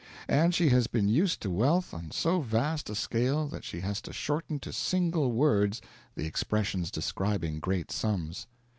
[0.27, 4.01] And she has been used to wealth on so vast a scale that she has
[4.01, 5.79] to shorten to single words
[6.15, 8.47] the expressions describing great sums.